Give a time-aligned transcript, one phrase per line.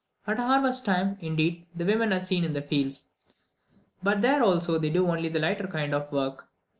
[0.25, 3.09] At harvest time, indeed, the women are seen in the fields,
[4.01, 6.49] but there also they only do the lighter kind of work.